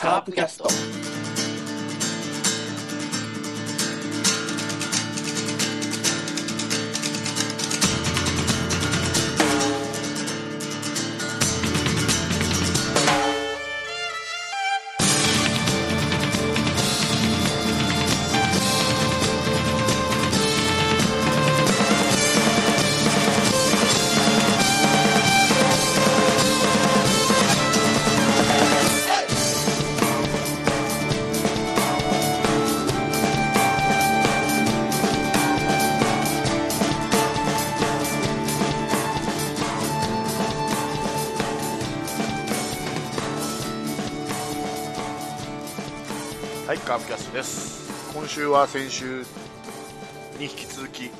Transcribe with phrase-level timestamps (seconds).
[0.00, 1.29] カープキャスト。
[48.40, 49.18] 週は先週
[50.38, 51.10] に引き続き、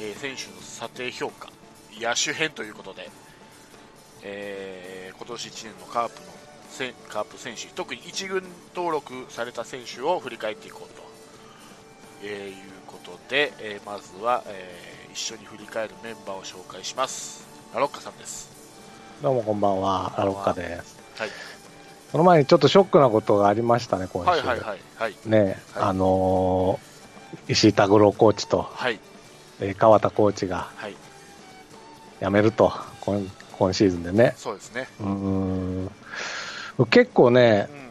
[0.00, 1.50] えー選手の査定評価、
[2.00, 3.08] 野手編ということで、
[4.24, 8.42] えー今年1年のカープのカープ選手、特に1軍
[8.74, 11.02] 登録された選手を振り返っていこうと、
[12.24, 12.56] えーいう
[12.88, 17.46] ことで、えーまずは、えー一緒に振り返るメンバーを紹介します。
[17.72, 18.50] ラロッカさんです。
[19.22, 20.98] どうもこんばんは、ラロッカです。
[21.18, 21.30] はい、
[22.12, 24.30] その前にちょっとショックなことがありましたね、今週。
[24.30, 25.56] はい、はい、はい、はい、ね、はい。
[25.76, 26.92] あのー
[27.48, 29.00] 石井拓郎コーチと、はい、
[29.58, 30.94] えー川田コーチがはい、
[32.20, 33.18] 辞めると、今
[33.58, 34.34] 今シーズンでね。
[34.36, 34.86] そうですね。
[35.00, 35.90] うーん。
[36.90, 37.82] 結構ねう、ん。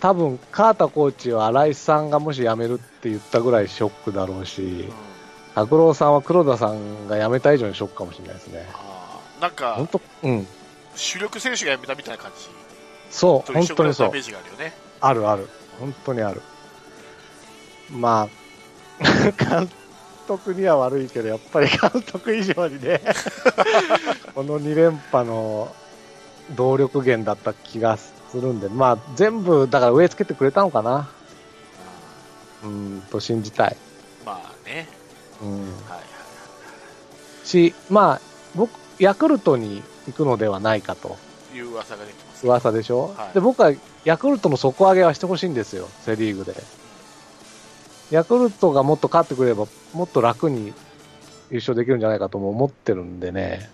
[0.00, 4.88] 多分川田コーチは新井さんがもし辞めるって言ったぐらいショックだろうし、
[5.56, 8.64] 拓郎さんは黒田さんが辞めた以上にショックかもしれないですね。
[9.40, 10.46] なんか本当、うん、
[10.94, 12.48] 主力選手が辞めたみたいな感じ
[13.12, 14.22] そう、と本当にそうあるよ
[14.58, 14.72] ね。
[15.00, 15.48] あるある。
[15.78, 16.42] 本当にある。
[17.90, 18.28] ま
[18.98, 19.02] あ、
[19.38, 19.70] 監
[20.26, 23.00] 督には悪いけど、やっぱり監督以上にね、
[24.34, 25.72] この2連覇の
[26.56, 31.08] 動力源だった気がするんで、まあ、全部、だから植え付けてくれたのかな。
[32.64, 33.76] うん、と信じたい。
[34.24, 34.88] まあね、
[35.42, 35.60] うん。
[35.60, 36.12] はいはい
[37.44, 38.20] し、まあ、
[38.54, 41.18] 僕、ヤクルトに行くのではないかと、
[41.54, 42.31] いう噂が出てます。
[42.42, 43.34] 噂でしょ、はい。
[43.34, 43.72] で、僕は
[44.04, 46.54] ヤクルトの底上げはしてほしいんですよ、セ・リーグで。
[48.10, 50.72] ヤクルトがもっと勝ってくれば、もっと楽に
[51.50, 53.70] 優勝できるんじゃないかとも思ってるんでね、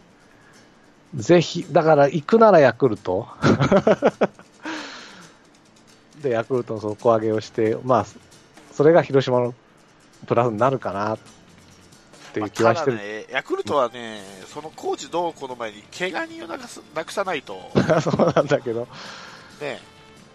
[1.15, 3.29] ぜひ、だから行くならヤクルト。
[6.23, 8.07] で、ヤクルトの底上げをして、まあ、
[8.73, 9.55] それが広島の
[10.27, 11.17] プラスになるかな
[12.47, 12.97] っていまあう気はしてる。
[12.97, 17.71] ただね、ヤクルトはね、そのコーチどうこうの前に、怪我人をなくすなくさないと、
[18.03, 18.87] そうなんだけど、
[19.61, 19.81] ね、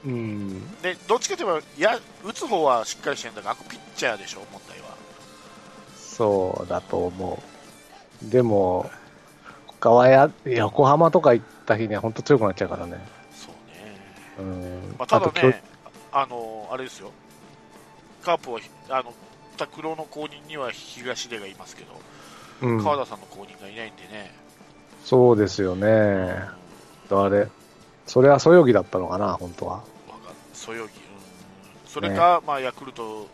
[0.06, 4.96] うん、でどっちかといえば、や打つ方はしっかりしてるんだが、ピッチャーでしょ、問題は。
[5.98, 7.40] そうだと思
[8.22, 8.30] う。
[8.30, 8.90] でも、
[9.68, 12.98] 他はや横浜とか行った日には本当強くなっちゃうからね。
[13.34, 14.00] そうね。
[14.40, 14.96] うん。
[14.98, 15.64] まあ、ただね、
[16.12, 17.12] あの、あれですよ、
[18.24, 18.60] カープは、
[18.90, 19.14] あの、
[19.58, 21.94] 拓郎の後任には東出がいますけど、
[22.62, 24.34] うん、川田さんの後任がいないんでね、
[25.04, 26.36] そうですよね。
[27.12, 27.48] あれ、
[28.08, 29.84] それはそよぎだったのかな、本当は。
[30.54, 30.90] そよぎ、うん、
[31.86, 33.28] それか、まあ、ヤクルト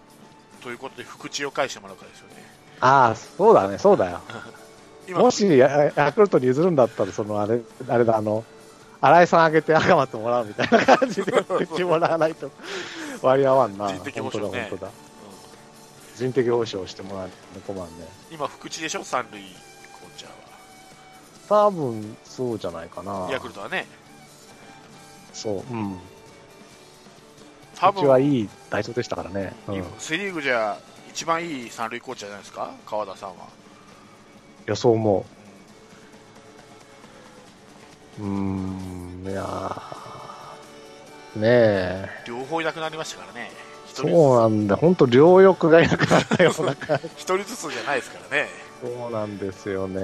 [0.62, 2.36] ということで、福地を返してもらうかですよね。
[2.82, 4.20] ああ、そうだね、そうだよ。
[5.08, 8.44] 今もしヤヤクルトに譲るんだったら、そのあれ、あれだ、あの、
[9.02, 11.32] 新井さんあげて赤松もらうみたいな感じで、
[11.66, 12.52] 口もらわないと
[13.22, 13.94] 割り合わんな。
[13.94, 15.09] 人的保障ね本当だ、本
[16.20, 18.08] 人的保障してもらわないと困るね。
[18.32, 20.32] 今、福地でしょ、三塁コーチャー
[21.52, 21.68] は。
[21.68, 23.28] 多分、そうじゃないかな。
[23.32, 23.88] ヤクルトはね、
[25.34, 26.00] そう、うん。
[27.80, 29.54] 多うちはい分い代表でしたからね。
[29.68, 30.78] うん、いセ・リーグじゃ
[31.10, 33.60] 一番いい三塁コーチじゃないですか、川田さんは。
[34.70, 35.26] や、そう思
[38.20, 38.22] う。
[38.22, 42.24] うーん、いやーねえ。
[42.28, 43.52] 両方いなくなりましたからね、
[44.08, 44.76] そうなんだ。
[44.76, 47.08] 本当両翼がいなくなったような感じ。
[47.18, 48.48] 一人ずつじゃないですからね。
[48.82, 50.00] そうなんですよね。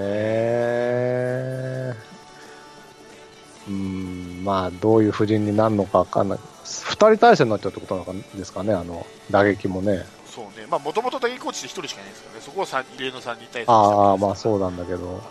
[3.68, 6.38] うーん、まあ、どういう布陣になるのかわかんない。
[6.64, 10.04] 二人体制になっちゃうってことなのかですかね、あの、打撃もね。
[10.26, 14.36] そうね、まあ、もともと打撃コーチで一人しかいないですからね、そこを三異例の3人体制ああ、まあう。
[14.36, 15.22] そうなんだけど。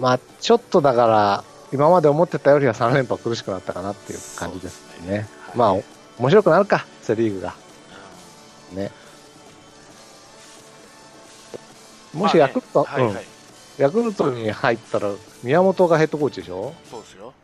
[0.00, 1.44] まあ、ちょっとだから、
[1.76, 5.10] 今まで思ってたよりは3連覇苦しくなったかなっていう感じですそうですね。
[5.10, 5.72] ねはいまあ、
[6.18, 7.54] 面白くなるか、セ・リーグが。
[8.72, 8.90] ね。
[12.14, 13.24] もしヤクルト、うんはいはい、
[13.76, 15.10] ヤクルトに入ったら、
[15.42, 16.72] 宮本がヘッドコーチでしょ？
[16.90, 17.34] そうですよ。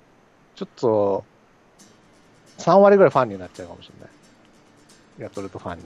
[0.57, 1.25] ちょっと、
[2.57, 4.11] 3割ぐらいファンになっちゃうかもしれない。
[5.19, 5.85] ヤクルトファンに。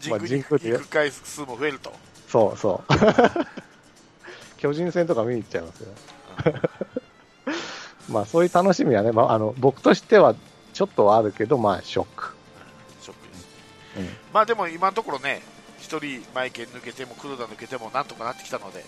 [0.00, 1.92] 神宮 に神宮で行く回数も増えると。
[2.28, 2.92] そうそう。
[4.62, 5.88] 巨人戦とか見に行っちゃいますよ。
[8.08, 10.36] まあそういう楽しみはね、まあ、あの僕としては
[10.72, 12.36] ちょっとはあるけど、まあショック。
[13.00, 13.46] ショックです
[13.96, 15.42] うんまあでも今のところね、
[15.80, 18.84] 一人マイケン抜けても黒田抜けてもなんとかなってきたので、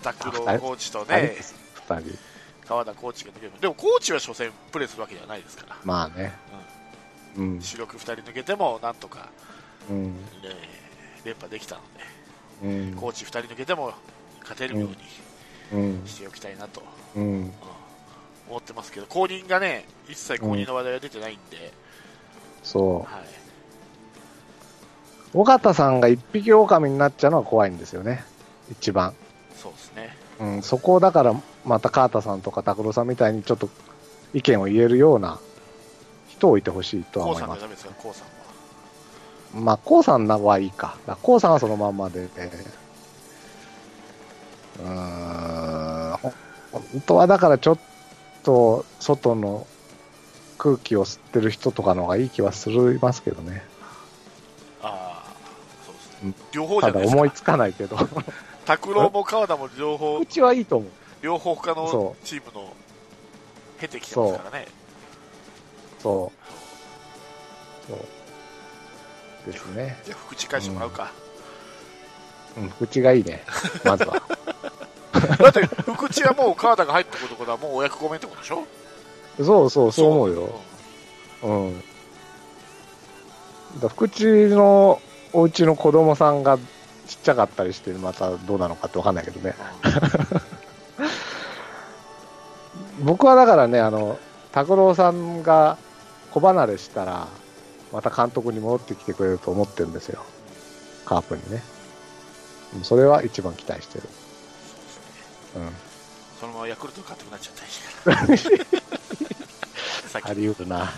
[0.00, 1.56] タクロコーチとねで、す、
[1.88, 2.18] 二人。
[2.68, 6.32] 川田コーチが抜けるでもコーチは所詮プレーするわけではないですから、まあね。
[7.36, 7.60] うん。
[7.60, 9.28] 主力2人抜けてもなんとか、
[9.88, 10.14] うん。
[10.44, 10.54] えー
[11.24, 11.82] 連覇できたの
[12.62, 12.94] で、うん。
[12.94, 13.92] コーチ2人抜けても
[14.40, 14.96] 勝てるように
[15.72, 16.06] うん。
[16.06, 16.82] しておきたいなと、
[17.16, 17.22] うん。
[17.22, 17.52] うん
[18.50, 21.72] 思ってますけど、後任がね、一切後任の話題は出てないんで、
[22.64, 23.14] そう。
[23.14, 23.24] はい、
[25.34, 28.24] 尾形さんが一匹狼になっちゃうのは怖いんですよね。
[28.72, 29.14] 一番。
[29.56, 30.62] そうですね、うん。
[30.62, 33.68] そこをだから、また川田さんとか拓郎さんみたいにちょっと
[34.34, 35.38] 意見を言えるような
[36.28, 37.50] 人を置いてほしいとは思います。
[37.50, 38.30] さんがダメですか、コウさんは。
[39.64, 40.96] まあ、コウさんのはいいか。
[41.06, 42.79] だコウさんはそのまんまで、えー
[44.78, 46.32] 本
[47.06, 47.78] 当はだからちょっ
[48.42, 49.66] と外の
[50.58, 53.62] 空気を吸ってる人とかの方がいい気はするますけどね。
[54.82, 55.32] ああ、
[55.86, 57.96] そうですうんね、両方じたゃないですかだ思い、つかないけど。
[58.66, 60.90] 拓郎も川田も両方う、ちはいいと思う。
[61.22, 62.72] 両方他のそチームの
[63.78, 64.66] 経てきてますからね。
[66.02, 67.90] そう。
[67.90, 67.98] そ
[69.48, 69.50] う。
[69.50, 69.98] ですね。
[70.04, 71.10] じゃあ、福地返してもらうか。
[72.56, 73.42] うん、福地がいいね。
[73.84, 74.22] まずは。
[75.42, 78.64] だって、福地はもう川田が入ってくることはもうお役御免ってことでしょ？
[79.42, 80.50] そうそう、そう思うよ。
[81.42, 81.80] うん。
[81.80, 81.86] だか
[83.82, 85.00] ら福地の
[85.32, 86.58] お家の子供さんが
[87.06, 89.54] ちっちゃかったりして、またどうなのかってわかんないけどね。
[93.02, 94.18] 僕はだからね、あの、
[94.52, 95.78] 拓郎さんが
[96.32, 97.28] 子離れしたら、
[97.92, 100.22] また監督に戻ってきてくれると思ってるんですよ。
[101.06, 101.62] カープにね。
[102.74, 104.08] うんそれは一番期待してる。
[105.56, 105.72] うん。
[106.38, 108.58] そのままヤクルト勝ってくなっちゃったりして
[110.08, 110.90] さっきあり得るな。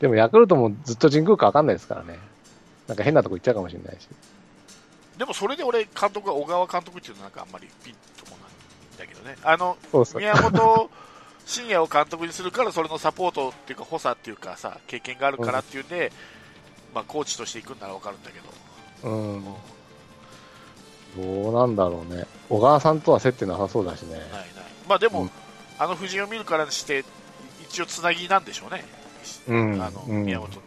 [0.00, 2.18] でもヤクルトもずっと神宮かわかんないですからね。
[2.86, 4.08] なんか変なとこ行っちゃうかもしれないし。
[5.16, 8.38] でもそれで俺、監督が小川監督っていうのはなんかあんまりピンとこない
[8.94, 9.36] んだけどね。
[9.42, 9.76] あの。
[10.16, 10.90] 宮本
[11.46, 16.12] 慎也を監督にするから、それのサポートっていうか、補佐っていうかさ、経験があるからっていうんで、
[16.94, 18.46] まあ、コーチとして行くんならわかるんだけど、
[19.04, 19.44] うん。
[21.16, 22.26] どうなんだろうね。
[22.48, 24.14] 小川さんとは接点なさそうだしね。
[24.14, 24.44] ないない。
[24.88, 25.30] まあでも、うん
[25.78, 27.04] あの布陣を見るからにして、
[27.62, 28.82] 一応つなぎなんでしょうね。
[29.48, 30.60] うんあの、うん宮本に、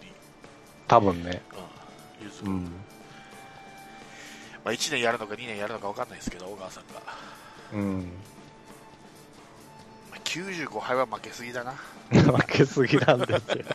[0.87, 1.41] 多分ね。
[2.43, 2.63] うん。
[4.63, 7.01] まあ、1年やるのか2年やるのかわかんないですけど、小川さんが。
[7.73, 8.11] うん。
[10.11, 11.73] まあ、95敗は負けすぎだな。
[12.11, 13.65] 負けすぎなんですよ。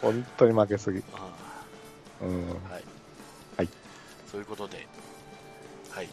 [0.00, 1.02] 本当に負けすぎ。
[2.20, 2.48] うん。
[2.70, 2.84] はい。
[4.32, 4.88] そういうことで、
[5.90, 6.08] はい。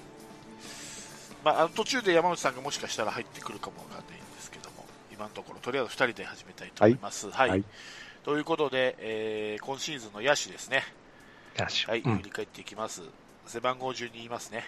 [1.43, 7.31] まあ、あの途中で山内さんがもしかしたら入ってくるかもわかんないんですけども、今のところ、とりあえず2人で始めたいと思います。
[7.31, 7.49] はい。
[7.49, 7.63] はい
[8.25, 10.83] ということで、えー今シーズンの野手ですね。
[11.87, 13.01] はい、うん振り返っていきます。
[13.47, 14.65] 背番号順に言いますね。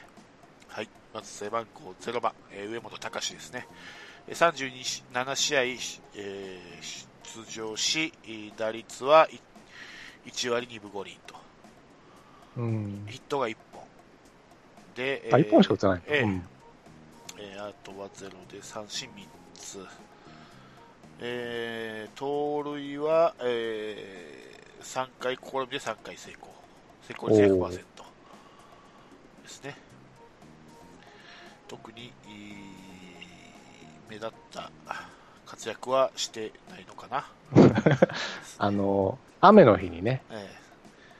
[0.69, 0.89] はい。
[1.13, 3.67] まず背番号0番、えー上本隆ですね。
[4.29, 7.07] えー37試合、えー
[7.45, 9.41] 出場し、えー打率はい
[10.29, 11.35] 1割2分5厘と。
[12.61, 13.05] うん。
[13.07, 13.83] ヒットが1本。
[14.95, 16.01] で、あ、一本しか打ってない。
[16.07, 16.43] ええうん。
[17.39, 19.85] えーあとはゼロで三振3つ。
[21.19, 26.49] えー盗塁は、えー3回、試みで3回成功。
[27.07, 27.71] 成功率100%
[29.43, 29.75] ですね。
[31.67, 32.11] 特に、
[34.09, 34.71] 目立った
[35.45, 37.25] 活躍はしてないのかな。
[38.57, 40.49] あの、雨の日にね、え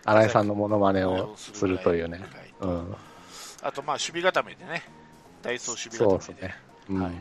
[0.03, 2.21] 新井さんのモノマネえをするというね。
[3.63, 4.83] あと、まあ、守備固めでね。
[5.43, 6.47] ダイソー守備そう固めで。
[6.47, 6.55] ですね。
[6.89, 7.03] うん。
[7.03, 7.11] はい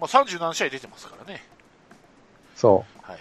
[0.00, 1.42] まあ、37試合出てますからね。
[2.56, 3.10] そう。
[3.10, 3.20] はい。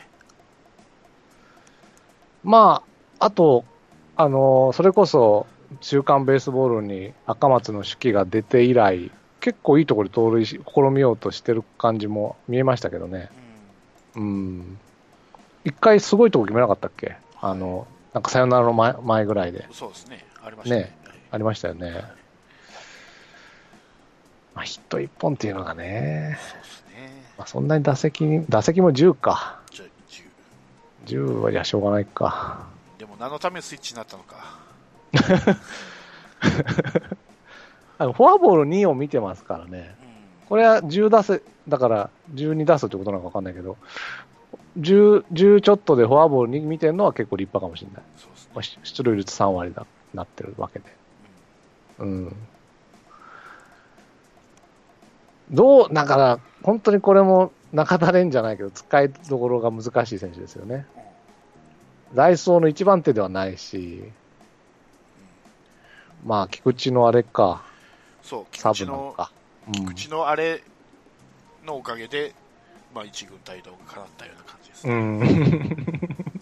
[2.44, 2.84] ま
[3.20, 3.66] あ、あと、
[4.16, 5.46] あのそれこそ、
[5.82, 9.12] 週刊ベースボールに赤松の手記が出て以来、
[9.42, 13.30] 結構いいところで盗塁し試みようとしてる感じも見えましたけどね。
[14.16, 14.80] うんうん。
[15.66, 17.18] 一回すごいとこ決めなかったっけ？
[17.41, 19.67] あの、なんかサヨナラの前前ぐらいで。
[19.72, 20.25] そうですね。
[20.43, 20.81] ありましたね。
[20.81, 20.98] ね
[21.31, 22.03] ありましたよね。
[24.55, 27.24] まあ、ヒット1本っていうのがね、そうですね。
[27.38, 29.60] まあ、そんなに打席に、打席も10か。
[29.72, 29.88] じゃあ、
[31.05, 32.67] 10 10はじゃあしょうがないか。
[32.98, 34.60] でも、何のためにスイッチになったのか。
[37.98, 39.96] あのフォアボール2を見てますからね。
[40.01, 40.48] うん。
[40.48, 43.77] これは10打数、だから12打数ってことなのか分かんないけど、
[44.78, 48.04] 10、10ちょっとでフォアボールに見てるのは結構立派かもしれない。
[48.18, 50.86] そうですねまあ、し出塁率3割だなってるわけで。
[52.00, 52.36] うん。
[55.52, 60.86] どう、だから、本当にこれも中田蓮じゃないけど、使いどころが難しい選手ですよね。
[62.14, 64.04] ダイソーの一番手ではないし、
[66.26, 67.64] まあ、菊池のあれか、
[68.22, 69.32] そうサ菊池のか。
[69.34, 69.40] うん
[69.72, 70.64] 菊池のあれ
[71.64, 72.34] のおかげで、
[72.96, 75.20] まあ、一軍帯同が叶ったような感じうね、ん。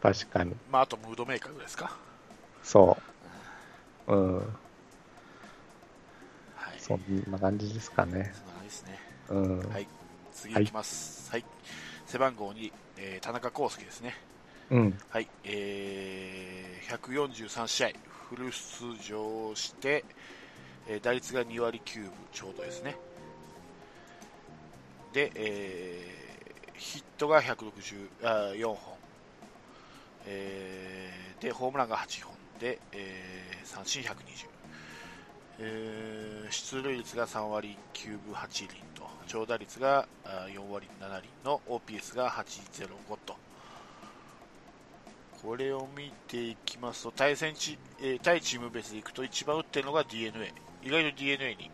[0.00, 0.54] 確かに。
[0.70, 1.96] まあ、あとムードメーカーぐらいですか
[2.62, 2.96] そ
[4.08, 4.14] う。
[4.14, 4.36] うん。
[4.38, 4.46] はい
[6.78, 8.30] そんな感じですかね。
[8.34, 8.98] そんな感じですね
[9.30, 9.58] うん。
[9.70, 9.86] はい
[10.32, 11.44] 次いきますはい、
[12.06, 14.14] 背番号2、えー田中康介ですね
[14.70, 14.98] うん。
[15.08, 17.88] はい、えー、143試合
[18.28, 20.04] フル出場して、
[20.88, 22.96] えー打率が2割9分ちょうどですね
[25.12, 26.23] で、えー
[26.84, 28.76] ヒットが164本、
[30.26, 34.14] えーでホームランが8本で、えー三振120、
[35.60, 39.02] えー出塁率が3割9分8厘と。
[39.26, 42.86] 長打率が4割7厘の OPS が805
[43.24, 43.34] と。
[45.42, 50.52] これを見ていきますと対戦チ、えー対チーム別でいくと一番打ってるのが d n a
[50.86, 51.70] 意外と d n a に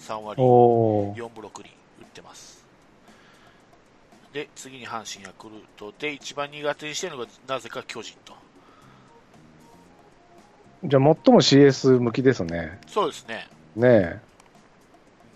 [0.00, 0.42] 3割。
[0.42, 1.70] 4分6厘
[2.00, 2.61] 打ってます。
[4.32, 8.34] で次に阪神ヤクルトで一番苦手にしてるのがなぜか巨人と
[10.84, 12.80] じゃあ、最も CS 向きですね。
[12.88, 13.46] そうですね
[13.76, 14.20] ねえ。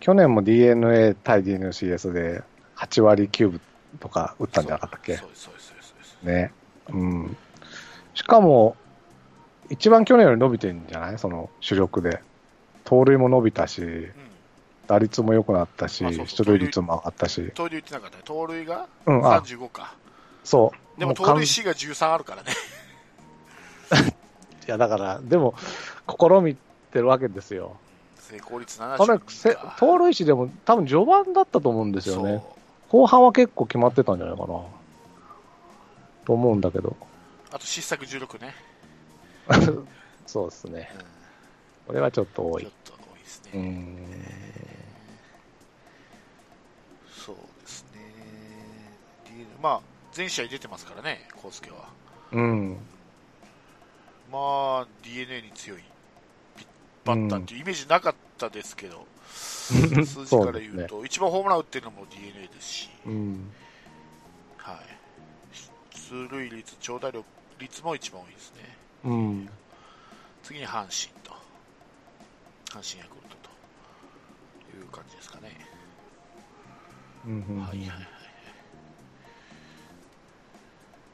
[0.01, 2.43] 去年も DNA 対 DNA の CS で
[2.77, 3.61] 8割9分
[4.01, 5.17] とか打ったんじゃなかったっけ？
[5.17, 6.53] そうですそうですそうですね。
[6.89, 7.37] うん。
[8.15, 8.77] しかも、
[9.71, 11.19] 一番去年より伸びてんじゃない？
[11.19, 12.21] その主力で。
[12.85, 14.13] 盗塁も伸びたし、うん
[14.87, 17.51] 打率も良くなったし、出塁率も上がったし。
[17.55, 19.95] 盗塁打ってなかったね盗塁がうん、あ、35か
[20.45, 21.01] そう。
[21.01, 22.53] でも盗塁 C が13あるからね
[24.67, 25.55] いや、だから、でも、
[26.09, 26.57] 試み
[26.93, 27.77] てるわけですよ。
[28.17, 32.43] 成功率あれ72せか盗塁士でも多分序盤だったと思うんですよね。
[32.89, 34.47] 後半は結構決まってたんじゃないかな。
[36.25, 36.97] と思うんだけど。
[37.53, 38.55] あと失策16ね、
[40.27, 40.91] そうですね。
[40.99, 41.17] うん
[41.87, 42.73] これはちょっと多いちょっ。
[42.85, 43.51] と多いですね、
[49.61, 49.81] まあ
[50.13, 51.89] 全試合出てますからね康介は
[52.33, 52.77] うん。
[54.31, 55.83] まあ DNA に強い
[57.05, 63.51] バッターっていうイメージなかったですけど、数字から言うと一番ホームラン打ってるのも DNA ですし、うん。
[64.57, 64.77] はい、
[65.95, 67.25] 出塁率、長打力
[67.61, 68.77] 率も一番多いですね。
[69.05, 69.49] うん。
[70.43, 71.33] 次に阪神と、
[72.71, 73.37] 阪神ヤクルト
[74.73, 75.57] という感じですかね。
[77.27, 78.16] うんはいはい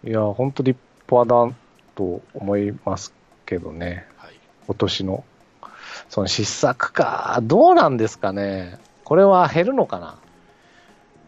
[0.04, 0.10] い。
[0.10, 0.78] いや、本当立
[1.10, 1.54] 派だ
[1.94, 3.12] と思います
[3.46, 4.06] けどね。
[4.16, 4.34] はい、
[4.66, 5.24] 今年の。
[6.08, 7.40] その失策か。
[7.42, 8.78] どうなんですかね。
[9.04, 10.18] これは減るのかな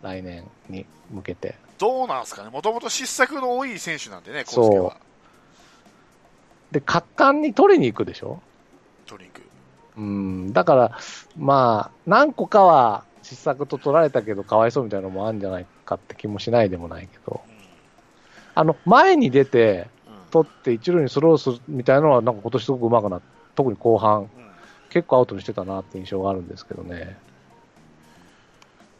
[0.03, 1.55] 来年に向けて。
[1.79, 4.97] どうなんですかね、もともと失策の多い選手なんでね、康介は。
[6.71, 8.41] で、果敢に取りに行くでしょ？
[9.07, 9.43] トリンク。
[9.99, 10.53] うん。
[10.53, 10.99] だから、
[11.37, 17.43] まあ、何個かは失策と取られたけど、かわいそうみたいなのもあるんじゃないかって気もしないでもないけど。
[18.55, 19.89] あの、前に出て、
[20.31, 24.29] 取って一塁にスローするみたいなのは、なんか今年すごく上手くなって、特に後半、うん。
[24.91, 27.17] 結構アウトにしてたなって印象があるんですけどね。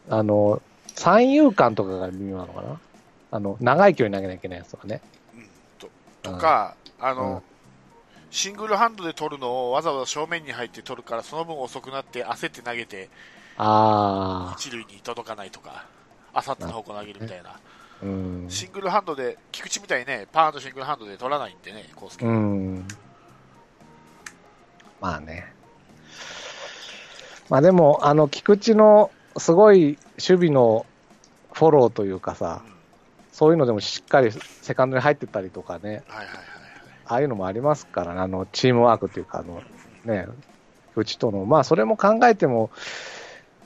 [0.09, 0.61] あの、
[0.93, 2.79] 三遊間とかが微妙なのかな？
[3.31, 5.01] あの、長い距離投げなきゃいけないやつとかね。
[5.33, 5.47] うん。
[5.79, 5.89] と
[6.21, 7.41] とか、あの、うん。
[8.31, 13.09] シングルハンドで取るのをわざわざ正面に入って取るから、その分遅くなって焦って投げて、
[13.57, 15.85] あ一塁に届かないとか、
[16.33, 17.57] あさっての方向投げるみたいな。
[18.01, 18.45] あ、うん。
[18.49, 22.25] シングルハンドで、菊池みたいにね、パーンとシングルハンドで取らないんでね、コースケ。
[22.25, 22.87] うん。
[25.01, 25.53] まあね。
[27.49, 30.85] まあでも、あの、菊池のすごい守備の
[31.53, 32.61] フォローというかさ、
[33.31, 36.37] そういうのでもしっかりセカンドに入ってったりとかね、はいはいはいはい。
[37.07, 39.61] ああいうのもありますからね、あの、チームワークというか、あの、
[40.05, 40.27] ね、
[40.95, 42.71] うちとの、まあ、それも考えても、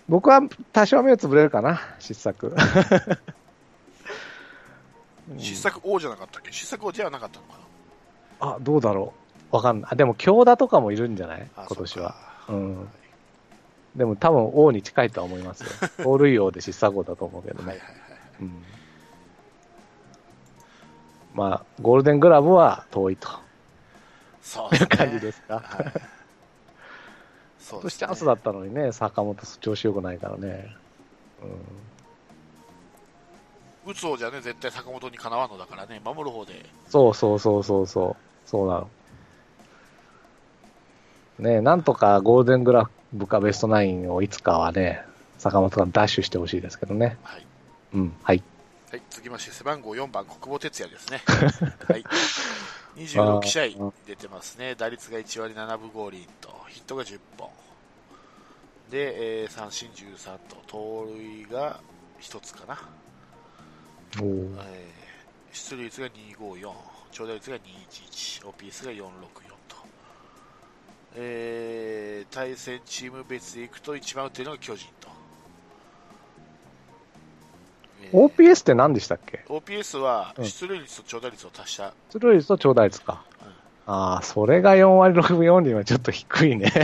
[0.08, 0.42] 僕は
[0.74, 2.56] 多少目をつぶれるかな、失策。
[5.32, 6.52] うん失策王じゃなかったっけ？
[6.52, 7.60] 失策王じゃなかったのか
[8.42, 9.14] あ、どうだろ
[9.52, 9.56] う。
[9.56, 9.92] わかんない。
[9.92, 11.48] あでも、京田とかもいるんじゃない？
[11.56, 12.16] 今年は。
[12.48, 12.90] そうかうん。
[13.96, 15.70] でも、多分、王に近いとは思いますよ。
[16.04, 17.70] 盗塁王で失策王だと思うけどね。
[17.70, 17.98] はいはいはい。
[18.42, 18.64] うん。
[21.34, 23.30] まあ、ゴールデングラブは遠いと
[24.42, 24.90] そうですね。
[24.90, 25.56] いう感じですか。
[25.56, 25.94] はい。
[27.60, 30.76] そう今年チャンスだったのにね、坂本調子良くないからね。
[31.42, 31.46] 打
[33.90, 36.64] 打つ方じゃね、絶対坂本にかなわんのだからね、守る方で。
[36.88, 38.48] そうそうそうそうそう。
[38.48, 38.90] そうなの。
[41.40, 45.04] ねなんとかゴールデングラブかベストナインをいつかはね、
[45.38, 47.18] 坂本がダッシュしてほしいですけどね。
[47.24, 47.46] はい。
[47.94, 48.44] うん、はい。
[48.92, 51.22] はい、続きまして、背番号4番、国保哲也ですね。
[51.88, 52.04] はい。
[52.98, 54.76] 26試合出てますね。
[54.76, 57.50] 打率が1割7分5厘と、ヒットが10本。
[58.92, 61.80] で、えー三振13と、盗塁が
[62.22, 62.78] 1つかな。
[64.18, 64.58] おー。
[64.72, 65.00] えー
[65.52, 66.72] 出塁率が254、
[67.12, 69.02] 長打率が211、OPS が464
[69.68, 69.76] と。
[71.16, 75.10] えー対戦チーム別でいくと一番打ってるのが巨人と。
[78.04, 80.46] えー OPS って何でしたっけ？OPS はうん。
[80.46, 83.24] 出塁率と長打率を足した、出塁率と長打率か。
[83.42, 83.48] うん。
[83.94, 86.72] ああ、それが4割6分4厘はちょっと低いね。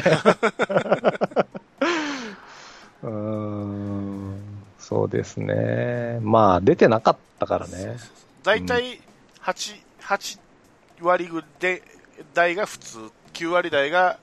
[3.04, 3.85] うーん、
[4.88, 6.20] そうですね。
[6.22, 7.98] まあ、出てなかったからね。
[8.44, 9.00] 大体
[9.42, 10.40] 8, 8
[11.02, 11.82] 割ぐで
[12.36, 13.00] 台が普通、
[13.34, 14.20] 9割台が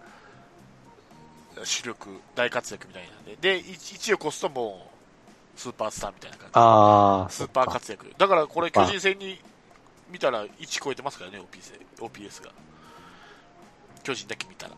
[1.65, 4.87] 主力、大活躍みたいなんで、で 1, を越すとも
[5.57, 6.53] うスーパースターみたいな感じ。
[6.55, 8.15] ああ、スーパー活躍。
[8.17, 9.41] だからこれ巨人戦に
[10.13, 12.53] 見たら1超えてますからね、OPS, OPS が。
[14.05, 14.75] 巨人だけ見たら。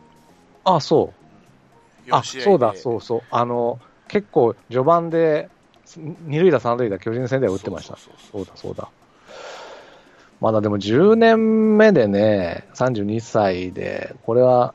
[0.63, 1.13] あ、そ
[2.07, 2.09] う。
[2.09, 3.21] 4あ、そうだ、そうそう。
[3.29, 5.53] あの、結構序盤で、
[6.27, 7.97] 二塁打、三塁打、巨人戦では打ってました。
[7.97, 8.89] そうだ、そうだ。
[10.41, 14.73] まだでも10年目でね、32歳で、これは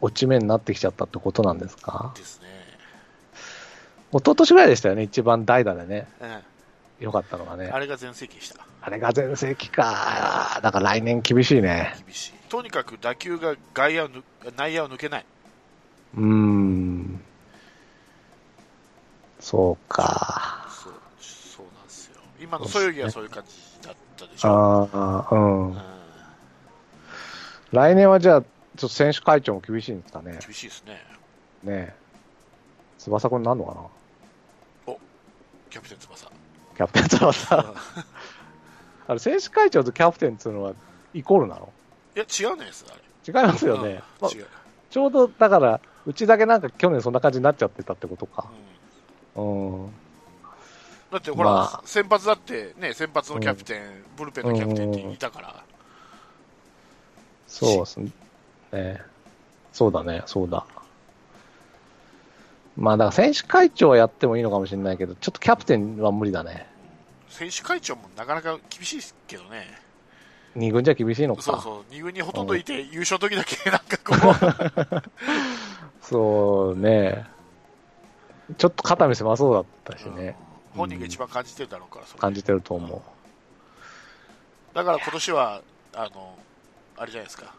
[0.00, 2.12] 落ち目になってきちゃったってことなんですか？
[2.16, 2.46] ですね。
[4.12, 6.38] 一昨年ぐらいでしたよね、一番代打でね、うん
[7.00, 7.68] 良かったのがね。
[7.72, 8.64] あれが全盛期でした。
[8.80, 10.60] あれが全盛期か。
[10.62, 11.94] だから来年厳しいね。
[12.06, 12.32] 厳しい。
[12.48, 14.22] とにかく打球が外野をぬ
[14.56, 15.24] 内野を抜けない。
[16.16, 17.20] うーん。
[19.42, 20.66] そうか。
[20.70, 22.20] そう、そうなんですよ。
[22.40, 24.48] 今のそよぎはそういう感じだったでしょ。
[24.48, 25.82] ああ、うんうん。
[27.72, 30.38] 来年はじゃあ、ちょっと選手会長も厳しいんですかね。
[30.40, 30.92] 厳しいですね。
[31.64, 31.94] ねえ。
[32.98, 33.80] 翼くんになるのかな？
[35.70, 36.30] キャプテン翼。
[36.76, 37.74] キャプテン翼。
[39.08, 40.74] あれ、選手会長とキャプテンっていうのは
[41.12, 41.72] イコールなの？
[42.14, 43.00] いや、違うねです、あれ。
[43.26, 44.02] 違いますよね。
[44.20, 44.30] まあ。
[44.90, 48.48] ちょうど、だから、うちだけなんか去年そんな感じになっちゃってたってことか。
[48.50, 48.62] うんうん。
[49.34, 53.80] だってほら、まあ先発だってね、先発のキャプテン、
[54.16, 55.64] ブルペンのキャプテンっていたから、
[57.46, 59.02] そうですね。
[59.72, 60.64] そうだね、そうだ。
[62.76, 66.66] まあ、だから選手会長はやってもいいのかもしれないけど、ちょっとキャプテンは無理だね。
[67.28, 69.66] 選手会長もなかなか厳しいですけどね。
[70.54, 71.42] 二軍じゃ厳しいのか。
[71.42, 75.02] そうそう、2軍にほとんどいて、優勝の時だけなんかこ
[76.00, 77.26] う、 そうね。
[78.58, 80.36] ちょっと肩身狭そうだったしね。
[80.46, 83.02] うん本人が一番感じてるだろうから、感じてると思う。
[84.74, 85.60] だから今年は、
[85.94, 86.34] あの、
[86.96, 87.54] あれじゃないですか、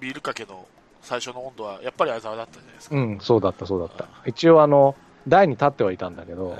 [0.00, 0.66] ビールかけの
[1.02, 2.96] 最初の温度は、やっぱり相沢だったじゃないですか。
[2.96, 4.08] うん、そうだった、そうだった。
[4.24, 4.96] 一応、あの、
[5.28, 6.56] 台に立ってはいたんだけど、うん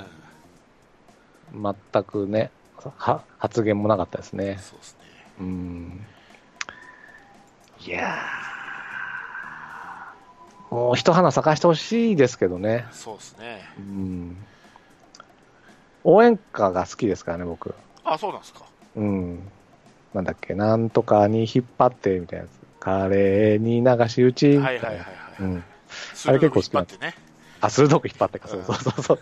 [1.55, 2.51] 全くね、
[2.97, 4.59] は発言もなかったですね。
[4.61, 4.99] そうですね。
[5.41, 6.07] うん。
[7.87, 8.54] いやー
[10.75, 12.85] もう一花咲かしてほしいですけどね。
[12.91, 13.63] そうですね。
[13.79, 14.37] うん。
[16.03, 17.73] 応援歌が好きですからね、僕。
[18.03, 18.63] あ、そうなんですか。
[18.97, 19.49] うん。
[20.15, 22.81] なんだっけ、なんとかに引っ張って、みたいなやつ。
[22.81, 24.65] カレーに流し打ち、みたいな。
[24.65, 25.07] はいはいはいはい。
[25.43, 25.65] うん。
[26.27, 27.15] あれ結構好きなってね。
[27.61, 29.21] あ、鋭く引っ張ってか、そうそうそうそう。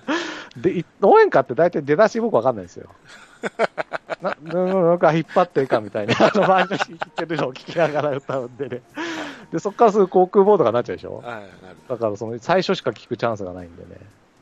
[0.56, 2.88] で、い応援歌って大体出だし僕わかんないんですよ。
[4.22, 8.82] な、なんか引っ張ってかみたいな、あの、毎年言ってるのを聞きながら歌うんでね。
[9.52, 11.16] で、そっからすぐ航空ボードがなっちゃうでしょ？
[11.18, 14.00] はい、なるだからその、最初しか聞くチャンスがないんでね。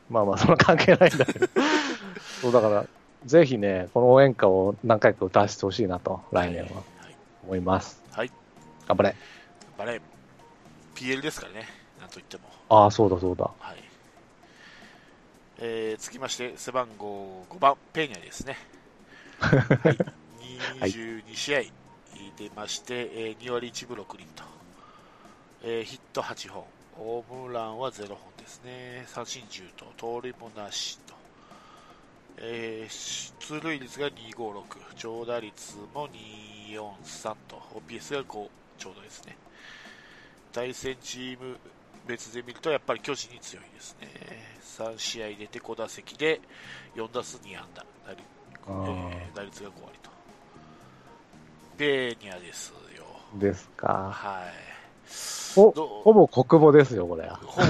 [0.09, 1.47] まあまあ、そんな関係ないんだけど。
[2.41, 2.85] そう、だから、
[3.25, 7.15] ぜひね、この応援歌を何回か歌わせてほしいなと、来年ははい。
[7.45, 8.01] 思います。
[8.11, 8.31] はい。
[8.87, 9.15] 頑張れ。
[9.77, 10.01] バレー、
[10.95, 11.67] PL ですからね、
[11.99, 12.43] なんといっても。
[12.69, 13.49] ああ、そうだそうだ。
[13.59, 13.77] はい。
[15.59, 18.57] えー、続きまして、背番号5番、ペーニャですね。
[19.39, 21.59] はい、 22試合
[22.37, 24.43] 出まして、えー2割1分6厘と、
[25.63, 26.63] えーヒット8本、
[26.95, 31.13] ホームランは0本ですね、三振10と、盗塁もなしと、
[32.37, 34.63] えー出塁率が256、
[34.95, 39.37] 長打率も243と、OPS が5ちょうどですね。
[40.51, 41.57] 対戦チーム
[42.07, 44.07] 別で見るとやっぱり巨人に強いですね。
[44.63, 46.41] 3試合出て5打席で
[46.95, 48.23] 4打数2安打、打率,、
[48.67, 50.09] えー打率が5割と。
[51.77, 53.05] ペーニャですよ。
[53.35, 54.11] ですか。
[54.11, 54.70] はい。
[55.55, 55.71] ほ、
[56.03, 57.29] ほぼ国母ですよ、これ。
[57.45, 57.67] ほぼ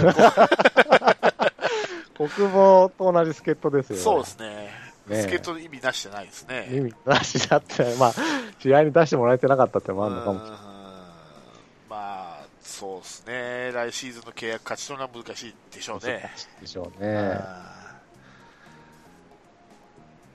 [2.28, 3.98] 国母と同じ助っ人ですよ。
[3.98, 4.70] そうですね。
[5.08, 6.68] ね助っ人の意味なしじゃないですね。
[6.72, 8.14] 意味なしだって、まあ、
[8.60, 10.60] 試合に出してもらえてなかったってのもあるのかもしれない。
[10.60, 10.72] うん
[11.90, 13.72] まあ、そうですね。
[13.74, 16.32] 来シーズンの契約勝ち取るのは難しいでしょうね。
[16.62, 17.40] でしょううね。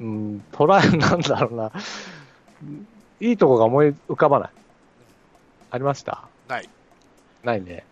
[0.01, 1.73] んうん、トライなんだろうな。
[3.21, 4.51] いいとこが思い浮かばない。
[5.71, 6.25] ありました？
[6.49, 6.69] ない。
[7.47, 7.87] ないね。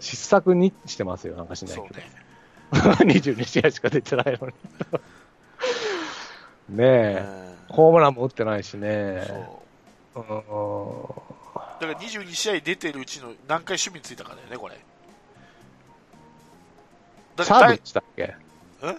[0.00, 2.00] 失策にしてますよ、なんかしないそうけど。
[2.00, 2.10] ね。
[3.14, 4.54] 22試合しか出てないのに。
[6.76, 7.20] ねうえ、
[7.72, 9.18] んホームランも打ってないしね。
[10.14, 10.32] だか
[11.80, 14.76] ら22試合出てるうちの何回守備についたかだよね、これ。
[17.44, 18.34] サードでしたっけ？
[18.82, 18.96] え？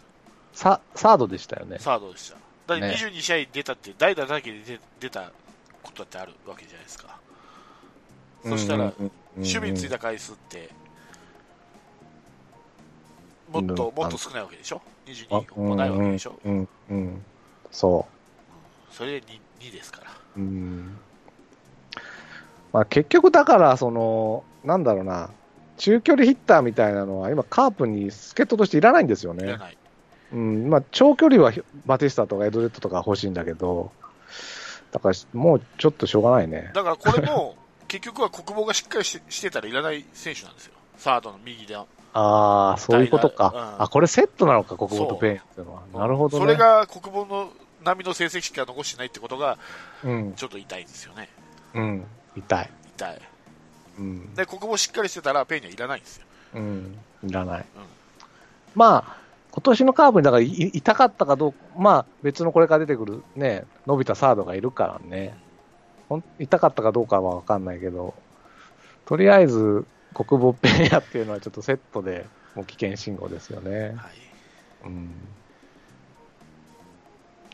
[0.54, 1.80] ササードでしたよね。
[1.80, 2.38] サードでした。
[2.68, 5.32] だってね22試合出たって、代打だけで出出た
[5.84, 7.20] ことだってあるわけじゃないですか。
[8.44, 8.94] そしたら、
[9.36, 10.70] 守備についた回数って、
[13.52, 17.24] もっと、うんもっと少ないわけでしょ ?22 あもないわけでしょ、うんうんうん。
[17.72, 18.06] そ
[18.92, 19.28] それで
[19.60, 20.12] 2, 2ですから。
[20.38, 20.40] う。
[20.40, 20.98] うん。
[22.74, 25.30] まあ結局だから、その、なんだろうな、
[25.78, 29.58] 中距離ヒッターみたいなのは今カープに助っ人としていらないんですよね。
[30.34, 30.70] うん。
[30.70, 31.54] まあ長距離は
[31.86, 33.92] バティスタとかエルドレッドとか欲しいんだけど、
[34.92, 36.72] だからもうちょっとしょうがないね。
[36.74, 37.56] だからこれも、
[37.88, 40.74] 結局は小窪がしっかりししてたらいらない選手なんですよ。
[40.98, 41.76] サードの右で。
[41.76, 43.52] ああ、そういうことか。
[43.78, 45.82] うんあ、これセットなのか、小窪とペーニャっていうのは。
[45.94, 46.44] なるほどね。
[46.44, 47.52] それが小窪の
[47.84, 49.58] 並みの成績しか残してないってことが、
[50.04, 51.30] うん、ちょっと痛いんですよね。
[51.76, 52.70] うん、痛い。
[52.96, 53.22] 痛い。
[54.00, 56.26] うん、で、国防しっかりしてたら、ペイにはいらないんですよ。
[56.56, 57.66] うん、いらない。
[58.76, 59.18] まあ、
[59.52, 65.36] 今年のカーブにだからい痛かったかどうか、まあ別のこれから出てくるね、伸びたサードがいるからね、
[66.40, 68.14] 痛かったかどうかはわかんないけど、
[69.06, 73.94] とりあえず国防ペンヤっていうのはちょっとセットでもう危険信号ですよね。
[73.96, 74.14] はい。
[74.86, 75.10] うん。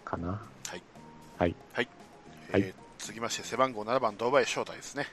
[0.05, 0.41] かな。
[0.67, 0.83] はい。
[1.37, 1.55] はい。
[1.73, 1.89] はい
[2.49, 5.05] えー続きまして、背番号7番、堂林翔太ですね。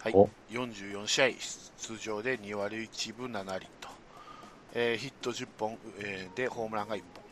[0.00, 0.28] はいお。
[0.48, 1.28] 44試合
[1.76, 3.88] 出場で2割1分7厘と。
[4.72, 7.22] えーヒット10本、えーで、ホームランが1本。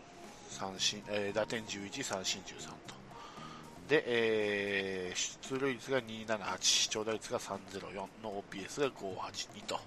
[0.50, 2.99] 三振、えー打点11、三振13と。
[3.90, 9.81] で、えー出塁率が278、長打率が304の OPS が582と。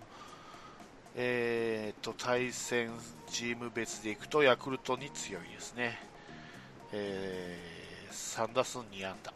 [1.16, 2.90] えーと、対戦
[3.30, 5.98] チーム別でいくと、ヤクルトに強いですね。
[6.92, 9.34] えー、3打数2安打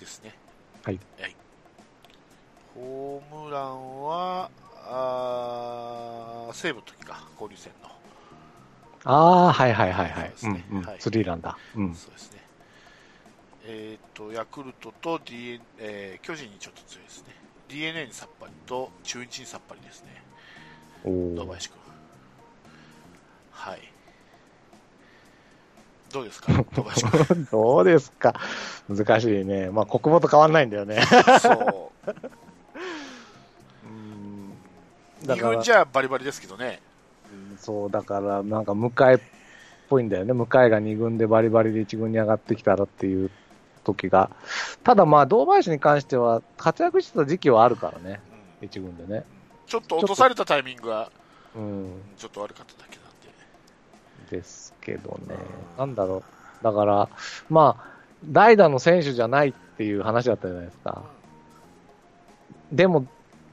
[0.00, 0.34] ですね。
[0.82, 1.36] はい。
[2.74, 4.50] ホームランは、
[4.86, 7.89] あー西武の時か、交流戦の。
[9.04, 10.32] ああ、はいはいはいはい。
[10.36, 11.56] そうですねうんうんはいスリーランだ。
[11.76, 11.94] うん。
[11.94, 12.38] そうですね。
[13.66, 17.34] えっ、と、ヤクルトと DNA、えー巨人にちょっと強いですね。
[17.68, 20.22] DNA にさっぱりと中日にさっぱりですね。
[21.04, 21.78] お林君。
[23.52, 23.78] はい。
[26.12, 27.48] どうですか、 堂林君。
[27.50, 28.34] どうですか？
[28.88, 29.70] 難しいね。
[29.70, 31.00] まあ、国防と変わんないんだよね。
[31.40, 32.10] そう。
[33.86, 34.52] うん
[35.22, 36.80] 2だから軍じゃバリバリですけどね。
[37.60, 39.18] そう、だから、なんか、迎えっ
[39.88, 40.32] ぽいんだよね。
[40.32, 43.30] 迎えが2軍でバリバリで1軍に上がってきたらっていう
[43.84, 44.30] 時が。
[44.82, 48.20] ただ、まあ、堂林に関しては、活躍してた時期はあるからね。
[48.34, 49.24] うん1軍でね。
[49.66, 51.10] ちょっと落とされたタイミングが
[51.54, 52.02] うん。
[52.16, 53.06] ちょっと悪かっただけなん
[54.30, 54.36] で。
[54.36, 55.36] ですけどね。
[55.78, 56.22] なんだろ
[56.60, 56.64] う。
[56.64, 57.08] だから、
[57.48, 61.02] まあ、代打の選手じゃないっていう話だったじゃないですか。
[62.72, 63.06] でも、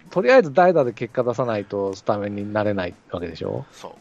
[0.10, 3.65] とりあえず代打で結果出さないとスタメンになれないわけでしょ？
[3.72, 3.96] そ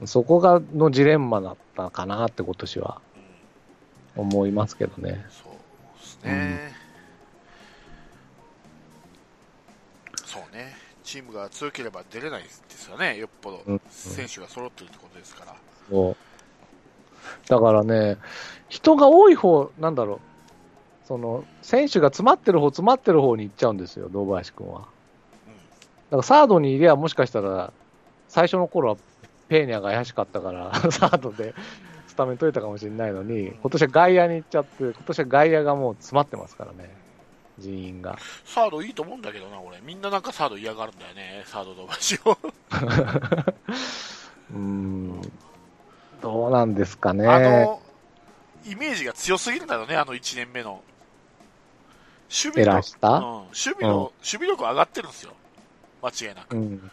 [0.00, 0.06] う。
[0.06, 3.00] そこがのジレンマだったかなって今年は
[4.16, 5.24] うん、思いますけどね。
[5.30, 5.52] そう
[5.98, 6.72] ですね、
[10.24, 10.76] そうね。
[11.02, 13.16] チームが強ければ出れないですよね。
[13.16, 15.54] よっぽどうん選手が揃ってるってことですから。
[15.88, 16.16] そう
[17.48, 18.18] だからね、
[18.68, 24.86] 人が多い方、なんだろう、その選手が詰まってる方、詰まってる方に行っちゃうんですよ、堂林君は。
[26.06, 27.72] だからサードにいりゃ、もしかしたら、
[28.28, 28.96] 最初の頃は
[29.48, 31.54] ペーニャが怪しかったから、 サードで
[32.06, 36.94] スタメン取れたかもしれないのに、今年は外野に行っちゃって、今年は外野がもう詰まってますからね、
[37.58, 38.18] 人員が。
[38.44, 39.80] サードいいと思うんだけどな、俺。
[39.80, 41.42] みんななんかサード嫌がるんだよね。
[41.46, 42.38] サード堂林を。
[44.52, 45.20] うーん、
[46.22, 47.26] どうなんですかね。
[47.26, 47.80] あの、
[48.64, 50.82] イメージが強すぎるんだよね、あの1年目の。
[52.28, 52.80] 守備の、うん、
[53.46, 55.32] 守備の、うん守備力上がってるんですよ。
[56.02, 56.56] 間違いなく。
[56.56, 56.90] うん、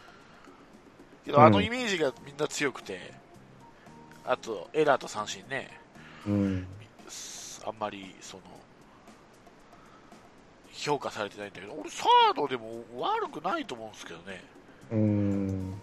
[1.25, 3.13] けど、あのイメージがみんな強くて、
[4.25, 5.69] あと、エラーと三振ね、
[6.25, 6.67] うん、
[7.65, 8.43] あんまり、その、
[10.71, 14.43] 評価されてないんだけど、俺、サードでも悪くないと思うんですけどね。
[14.91, 15.73] うーん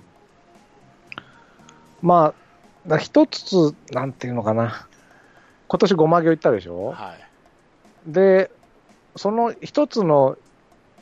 [2.02, 2.34] まあ、
[2.86, 4.86] だ一つ、なんていうのかな。
[5.68, 6.92] 今年ごま行行ったでしょ？
[6.92, 7.14] は
[8.08, 8.10] い。
[8.10, 8.50] で、
[9.16, 10.38] その一つの、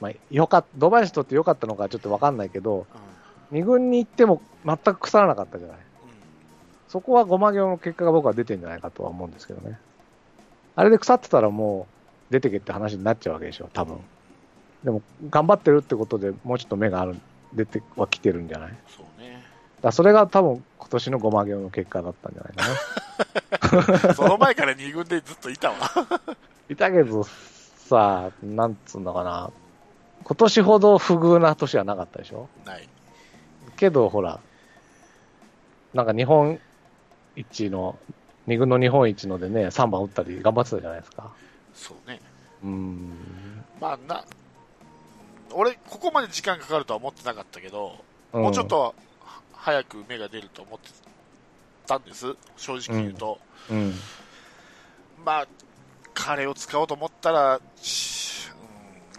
[0.00, 2.86] まあ、よかっドバイシとってよかったのかちょっとわかんないけど、
[3.50, 3.58] うん。
[3.58, 5.76] 二軍に行っても全く腐らなかったじゃない。
[5.76, 5.82] うん
[6.88, 9.78] そこはごま行の結果が僕は出てんじゃないかとは思うんですけどね。
[10.74, 11.86] あれで腐ってたらも
[12.30, 13.98] う出てけって話になっちゃうわけでしょ、多分。
[14.84, 17.16] でも、頑張ってるってことでもうちょっと目がある、
[17.52, 18.74] 出てはきてるんじゃない？
[18.88, 19.42] そうね。
[19.82, 24.14] らそれが多分今年のごま行の結果だったんじゃないかな。
[24.14, 25.76] その前から2軍でずっといたわ。
[26.70, 29.50] いたけどさ、なんつうのかな。
[30.28, 32.50] 今年ほど不遇な年はなかったでしょ？
[32.66, 32.86] ない。
[33.78, 34.40] けど、ほら、
[35.94, 36.60] なんか日本
[37.34, 37.98] 一の、
[38.46, 41.32] 二軍の日本一のでね、3番打ったり頑張ってたじゃないですか。
[41.74, 42.20] そうね。
[42.62, 43.64] うーん。
[43.80, 44.22] まあな、
[45.52, 47.96] 俺、ここまで時間かかるとは思ってなかったけど、
[48.34, 48.94] んもうちょっとは
[49.54, 50.90] 早く芽が出ると思って
[51.86, 53.38] たんです、正直言うと。
[53.70, 53.94] うん。
[55.24, 55.46] まあ、
[56.12, 57.60] 彼を使おうと思ったら、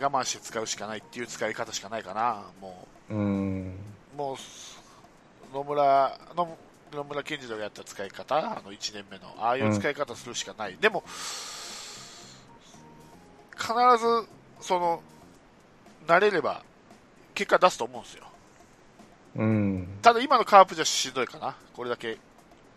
[0.07, 3.73] 慢して使うしかないっていう使い方しかないかな、もうん。
[4.13, 6.57] う、もう、野村、野
[6.93, 10.77] 野村健二郎がやった使い方、あの1年目の、ああいう使い方するしかない。
[10.79, 11.03] でも、
[13.55, 14.27] 必ず、
[14.61, 15.01] その、
[16.07, 16.63] 慣れれば、
[17.35, 18.23] 結果出すと思うんですよ。
[19.35, 19.87] うん。
[20.01, 21.55] ただ今のカープじゃしんどいかな。
[21.73, 22.17] これだけ、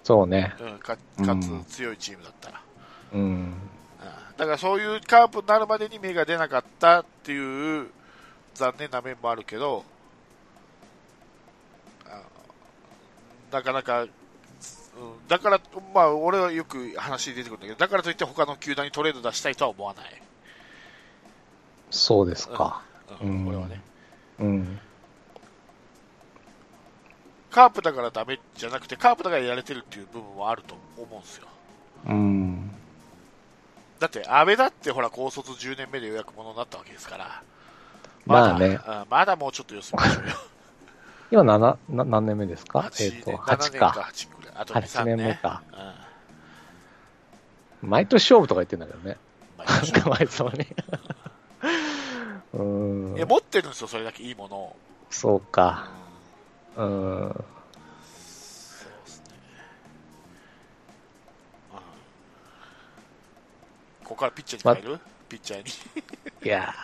[0.04, 0.54] そうね。
[0.60, 2.60] うん、かうんかつ強いチームだったら。
[3.14, 3.54] うん。
[4.32, 7.88] うんだからそういうカープになるまでに芽が出なかったっていう
[8.54, 9.84] 残念な面もあるけど、
[12.06, 12.22] あ
[13.54, 14.10] なかなか、うん
[15.26, 15.60] だから、
[15.94, 20.22] まあ、俺はよく話出てくるんだけど、だからといって他の球団にトレード出したいとは思わない。
[21.90, 22.82] そうですか。
[23.22, 23.80] うんうん俺はね。
[24.38, 24.80] うん。
[27.50, 31.46] カープだからダメじゃなくて、カープだからやれてるっていう部分もあると思うんですよ。
[32.08, 32.70] うん。
[34.02, 37.42] だって、安倍だってほら、高卒10年目でようやくものになったわけですから。
[38.26, 38.80] まあね。
[39.08, 40.34] まだもうちょっと様子見ましょうよ。
[41.30, 42.90] 今7、な何年目ですか？
[43.00, 44.00] えっ、8と、年、7 8年かか。
[44.12, 44.54] 8くらい。
[44.56, 45.16] あと2、8 3年。
[45.18, 45.62] 年目か。
[47.82, 47.90] うん。
[47.90, 49.16] 毎年勝負とか言ってんだけどね。
[50.02, 50.66] かわいそうに。
[52.54, 52.62] う
[53.14, 53.26] んいや、。
[53.26, 54.76] 持ってるんですよ、それだけいいものを。
[55.10, 55.86] そううんか。
[56.76, 57.44] うん。
[64.12, 65.66] ここからピッチャーに変える、ピッチャー
[66.44, 66.74] いや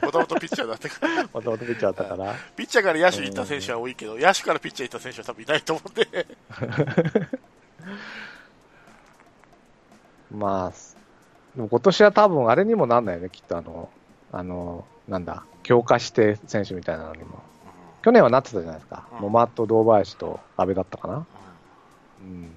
[0.00, 0.06] に。
[0.06, 1.24] もともとピッチャーだったから。
[1.24, 2.34] ー、もともとピッチャーだったから。
[2.54, 6.26] ピッチャーから野手に行った選手は多いけど、野手からピッチャーに行った選手は多分いないと思うんで。
[10.30, 10.72] まあ、
[11.56, 13.88] でも今年は多分あれにもなんないよね、きっとあの、
[14.30, 17.42] あの、なんだ、強化して選手みたいなのにも。
[18.02, 19.08] 去年はなってたじゃないですか。
[19.14, 21.26] うん野間と堂林と阿部だったかな。
[22.20, 22.52] うん。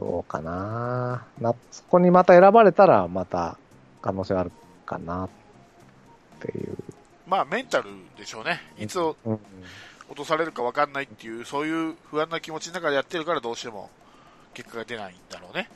[0.00, 3.58] どうかなな、そこにまた選ばれたら、また
[4.00, 4.50] 可能性ある
[4.86, 5.28] かなっ
[6.40, 6.74] ていう。
[7.26, 8.62] まあ、メンタルでしょうね。
[8.78, 9.40] いつ落うん。
[10.16, 13.90] とされるか分かんないっていう、そういう不安な気持ちの中でやってるから、どうしても
[14.54, 15.70] 結果が出ないんだろうね。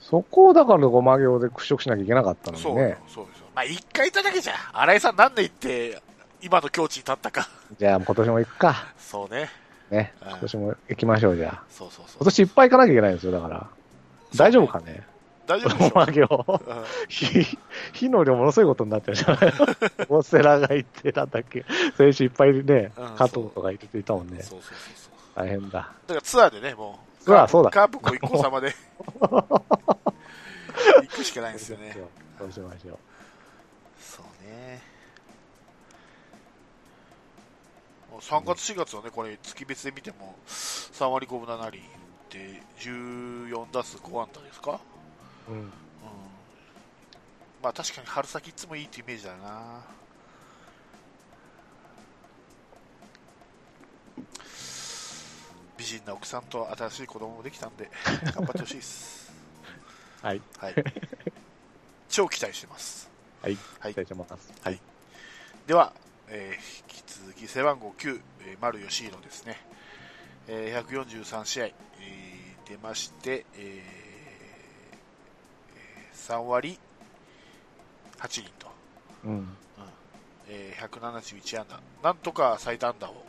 [0.00, 2.98] そこをだからごま行で屈辱しなきゃいけなかったのそうよにね。
[3.08, 3.46] そうですよ。
[3.54, 4.56] まあ、一回行っただけじゃん。
[4.74, 6.02] 新井さんなんで行って、
[6.42, 7.48] 今の境地に立ったか。
[7.78, 8.86] じゃあ今年も行くか。
[8.98, 9.48] そうね。
[9.90, 10.14] ね。
[10.22, 11.62] うん今年も行きましょう、じゃあ。
[11.70, 12.24] そうそうそう今。
[12.24, 13.66] 年いっぱい行かなきゃいけないんですよ、だから。
[14.36, 15.06] 大丈夫かね？
[15.46, 16.46] 大丈夫でしょごま行。
[16.48, 17.58] うん 火、
[17.94, 19.52] 火の量ものすごいことになってるじゃない？
[20.10, 21.64] オセラがいて、なんだっけ。
[21.96, 24.42] 選手いっぱいねうん、加藤とかいていたもんね。
[24.42, 25.12] そうそうそうそう。
[25.34, 25.78] 大変だ。
[25.78, 27.24] だからツアーでね、もう。
[27.24, 28.74] ツアーそうだカープご一行様で。
[29.20, 31.96] 行くしかないんですよね。
[32.38, 32.98] そうしましょう。
[34.00, 34.80] そうね。
[38.18, 41.80] もう3月、4月はね、これ、月別で見ても、3割5分7厘
[42.30, 44.80] で、14打数5安打ですか？
[45.48, 45.54] うん。
[45.54, 45.70] うん。
[47.62, 49.84] まあ確かに春先いつもいいってイメージだよな。
[55.76, 57.88] 美人な奥さんと新しい子供もできたんで、
[58.34, 59.32] 頑張ってほしいです。
[60.22, 60.42] はい。
[60.58, 60.74] はい。
[62.08, 63.08] 超期待してます。
[63.42, 63.56] はい。
[63.78, 64.52] はい期待してます。
[64.62, 64.80] はい。
[65.66, 65.92] では、
[66.26, 66.87] えー
[67.20, 69.56] 続き背番号9、えー丸義弘ですね。
[70.48, 73.60] えー143試合、えー出まして、えー
[75.76, 76.78] えー3割
[78.18, 78.66] 8厘と、
[79.24, 79.48] うん。
[80.48, 81.80] えー171安打。
[82.02, 83.24] なんとか最短打を、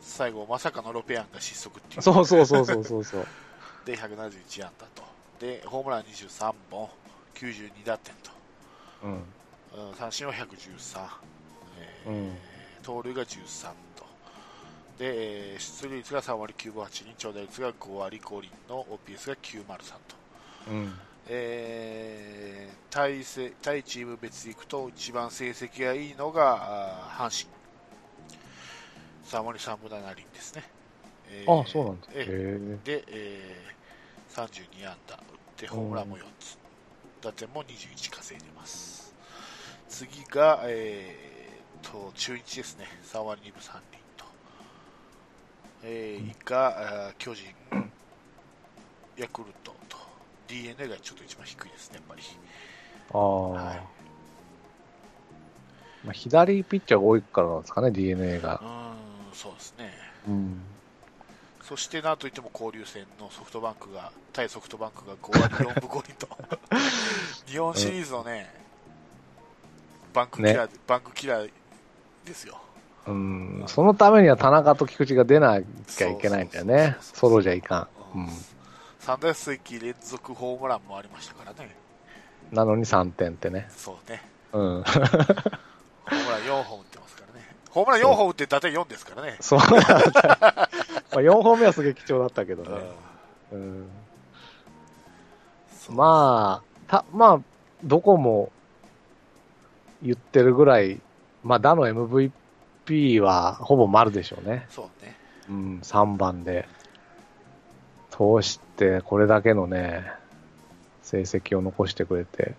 [0.00, 2.02] 最後まさかのロペアンが失速っていう。
[2.02, 3.26] そうそうそうそうそうそう。
[3.84, 5.02] で、171安打と。
[5.40, 6.88] で、ホームラン23本、
[7.34, 8.30] 92打点と。
[9.04, 9.12] うん。
[9.88, 11.08] うん三振は113、
[11.78, 12.38] えーうん
[12.82, 14.04] 盗塁が13と、
[14.98, 20.16] で、えー出塁率が3割9分8厘、長打率が5割5厘の OPS が903と。
[20.70, 20.98] うん。
[21.28, 27.50] えー対せ対チーム別でいくと一番成績がいいのが阪神
[29.24, 30.62] 3割3分7厘ですね、
[31.30, 32.10] えーあそうなんです。
[32.10, 32.78] へええ。
[32.84, 33.72] で、えー
[34.34, 35.22] 32安打打っ
[35.56, 36.58] てホームランも4つ
[37.22, 39.14] 打点も21稼いでます
[39.88, 41.31] 次が、えー
[41.82, 42.86] と中日ですね。
[43.12, 44.24] 3割2分3厘と、
[45.84, 47.44] えー以下あー巨人。
[49.16, 49.96] ヤクルトと。
[50.48, 52.22] D n a がちょっと一番低いですねやっぱり。
[53.12, 53.80] ああ、はい。
[56.04, 58.60] まあ、左ピッチャーが多いからなんですかね、DNA が。
[58.62, 58.64] う。
[58.64, 59.92] ーんそうですね。
[60.28, 60.60] うん。
[61.62, 66.28] そしてなんといっても交流戦のソフトバンクが対ソフトバンクが5割4分5厘と。
[67.46, 68.52] 日本シリーズのね、
[70.12, 71.50] バンクキラー、バンクキラー
[72.24, 72.60] ですよ
[73.04, 76.96] うん、そのためには田中と菊池が出なきゃいけないんだよね。
[77.00, 78.18] ソロじゃいかん。
[78.18, 78.28] うん。
[79.00, 81.74] 3打席連続ホームランもありましたからね
[82.52, 83.66] なのに3点ってね。
[83.70, 84.60] そうねうん。
[84.60, 89.88] ホームラン4本打ってますからねホームラン4本打って打点4ですからねそうなんだ。
[91.10, 92.78] まあ4本目はすげえ貴重だったけどね。
[93.50, 93.88] うん
[95.90, 97.40] まあ、た、まあ、
[97.82, 98.52] どこも
[100.02, 101.00] 言ってるぐらい、
[101.42, 104.66] まあ、打の MVP はほぼ丸でしょうね。
[104.70, 105.16] そうね
[105.48, 106.68] うん、3番で。
[108.10, 110.04] 通して、これだけのね、
[111.02, 112.54] 成績を残してくれて。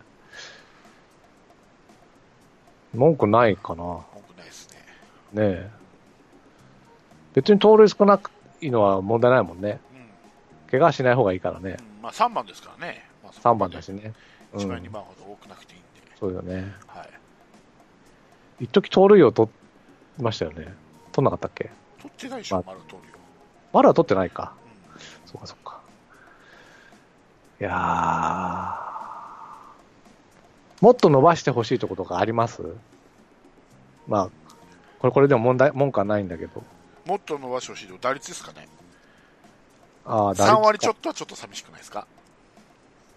[2.93, 3.83] 文句ないかな。
[3.83, 4.77] 文句ないですね
[5.33, 5.69] ねえ。
[7.33, 9.79] 別に盗塁少なくいいのは問題ないもんね。
[9.95, 10.03] うん
[10.71, 11.77] 怪我しない方がいいからね。
[11.79, 14.13] うんまあ3番ですからね、まあ、3番だしね。
[14.53, 15.87] う1番、ん2、番ほど多くなくていいんで、
[16.19, 16.73] そうよね。
[16.87, 17.09] はい、
[18.63, 19.49] 一時盗塁を取
[20.17, 20.73] りましたよね。
[21.11, 21.69] 取んなかったっけ？
[22.01, 23.15] 取ってないでしょ、ま丸取るよ、
[23.73, 24.53] まだ取ってないか。
[24.95, 25.79] うんそうかそうか。
[27.59, 32.61] いやーもっと伸ばしてほしいところとかあります？
[34.07, 34.29] まあ、
[34.99, 36.61] これ、これでも問題、文句はないんだけど。
[37.05, 38.67] もっと伸ばしてほしいと打率ですかね、
[40.05, 42.05] ああ、3割ちょっっとはちょっと寂しくないですか、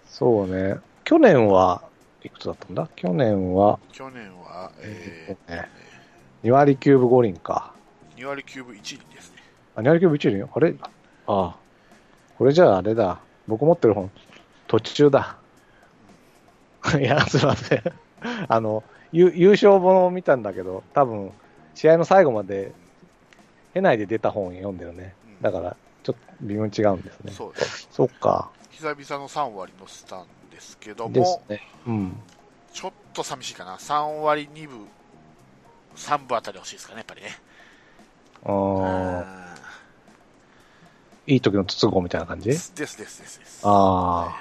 [0.08, 0.76] そうね。
[1.04, 1.82] 去年は
[2.26, 2.88] いくつだったんだ？
[2.96, 3.78] 去年は？
[3.92, 5.68] 去年は、えーえ
[6.44, 7.72] 2割9分5厘か。
[8.16, 9.38] 2割9分1厘ですね、
[9.74, 10.74] あ、2割9分1厘あれ？
[11.26, 11.56] ああ。
[12.38, 13.18] これじゃああれだ。
[13.48, 14.10] 僕持ってる本、
[14.66, 15.38] 途中だ。
[16.98, 17.82] いや、すいません。
[18.48, 21.32] あの、優優勝本を見たんだけど、多分、
[21.74, 22.72] 試合の最後まで、
[23.74, 25.14] 経内で出た本を読んでるね。
[25.26, 27.32] うんだから、ちょっと微妙に違うんですね。
[27.32, 28.50] そうですそっか。
[28.70, 31.60] 久々の3割のスタンですけども、ね。
[31.86, 32.16] うん。
[32.72, 34.86] ちょっと寂しいかな、3割2分、
[35.96, 37.38] 3分あたり欲しいですかね、やっぱりね。
[38.44, 39.46] あーうん
[41.28, 42.50] いい時の筒香みたいな感じ？
[42.50, 43.60] ですですですです。
[43.64, 44.36] ああ。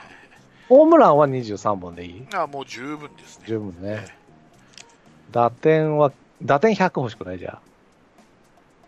[0.70, 2.28] ホームランは23本でいい？
[2.34, 3.46] あもう十分ですね。
[3.48, 4.08] 十分ね。
[5.32, 7.60] 打点は、打点100欲しくないじゃ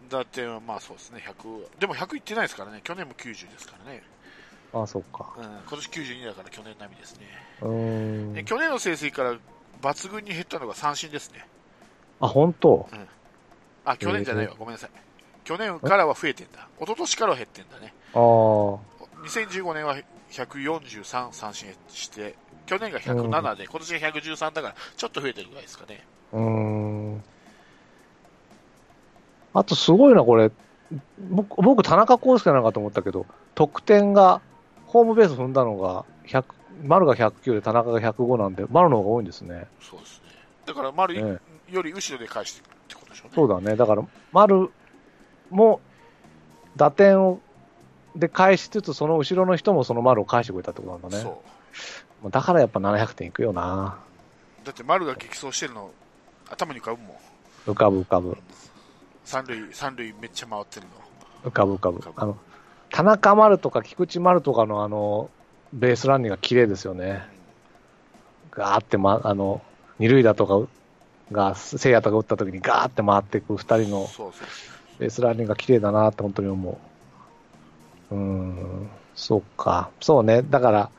[0.10, 4.04] 打点はまあそうですね、100、でも100いってないですからね、去年も90ですからね、
[4.78, 4.82] あ。
[4.82, 5.34] ああ、そっか。
[5.38, 7.28] うん、今年92だから去年並みですね。
[7.62, 8.44] うーんで。
[8.44, 9.36] 去年の成績から
[9.82, 11.48] 抜群に減ったのが三振ですね。
[12.20, 12.88] あ、本当？
[13.86, 14.90] あ、去年じゃないわ、ごめんなさい。
[15.44, 16.68] 去年からは増えてんだ。
[16.80, 17.94] 一昨年からは減ってんだね。
[18.14, 18.20] ああ。
[19.24, 19.98] 2015年は
[20.32, 22.36] 143三振して、
[22.66, 26.06] 去年が107で、今年が113だから、ちょっと増えてるぐらいですかね。
[26.34, 27.24] うーん。
[29.54, 30.52] あとすごいな、これ。
[31.32, 34.42] 僕、僕田中康介なのかと思ったけど、得点が、
[34.88, 36.46] ホームベース踏んだのが、100、
[36.84, 39.68] 丸が109で田中が105なんで、丸の方が多いんですね。
[39.82, 40.30] そうですね。
[40.66, 43.34] だから、丸ねより後ろで返してってことでしょうね。
[43.36, 43.76] そうだね。
[43.76, 44.72] だから、丸
[45.50, 45.82] も、
[46.76, 47.40] 打点を、
[48.16, 51.24] で返しつつ、その後ろの人もその丸を返してくれたってことなんだね。
[51.24, 51.44] そ
[52.24, 52.32] う。
[52.32, 54.00] だからやっぱ700点いくよな。
[54.64, 55.92] だって丸が激走してるの、
[56.50, 57.18] 頭に浮かぶもん。
[57.68, 58.38] 浮かぶ浮かぶ。
[59.24, 61.50] 三塁、三塁めっちゃ回ってるの。
[61.50, 62.12] 浮かぶ浮かぶ浮か。
[62.12, 62.38] ぶあの、
[62.90, 65.30] 田中丸とか菊池丸とかのあの、
[65.74, 67.22] ベースランニングが綺麗ですよね。
[68.52, 69.62] ガーって、ま、あの、
[70.00, 70.68] 二塁打とか
[71.32, 74.10] が、聖夜とか打った時にガーって回っていく二人の。
[75.00, 76.80] ベースランニングが綺麗だなって本当に思
[78.12, 78.16] う。
[78.16, 79.92] うーん、そうか。
[80.00, 80.42] そうね。
[80.42, 80.90] だから、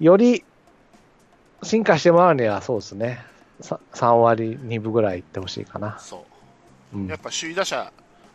[0.00, 0.44] より
[1.62, 3.20] 進化してもらうにはそうですね。
[3.60, 5.98] さ3割2分ぐらいいってほしいかな。
[5.98, 6.26] そ
[6.92, 7.00] うう。
[7.00, 7.18] んやっ。
[7.18, 7.90] ぱ首位打者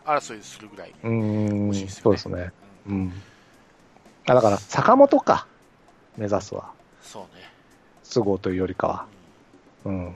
[0.06, 0.90] 争いするぐらい。
[1.04, 2.61] うーん、欲しいですよねそうですね。
[2.88, 3.14] うんうん。
[4.28, 5.48] あ、だから、坂本か。
[6.18, 6.72] 目指すは。
[7.02, 7.44] そうね。
[8.14, 9.06] 都合というよりかは。
[9.86, 10.16] うん。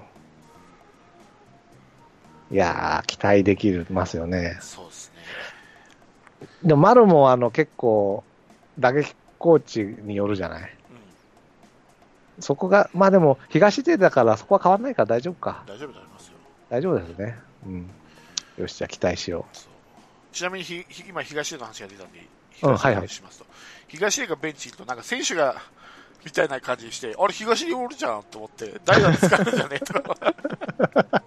[2.52, 4.58] いやー、期待できますよね。
[4.62, 6.48] そうですね。
[6.64, 8.24] でも、丸もあの結構、
[8.78, 10.78] 打撃コーチによるじゃない。
[12.38, 15.64] うん、そこが、まあでも、東出だからそこは変わらないから大丈夫か。
[15.66, 16.38] 大丈夫になりますよ。
[16.70, 17.36] 大丈夫ですね。
[17.66, 17.90] うん。
[18.58, 19.72] よし、じゃあ期待しよそう
[20.32, 22.28] ちなみにひひ今、東出の話が出たんで、
[22.64, 23.46] うん東出のはいはい話しますと、
[23.88, 25.62] 東出がベンチにいると、なんか選手が
[26.26, 30.34] みたいな感じにして、あれ、東出おるじゃんと思って、誰が使うんじゃねえとか、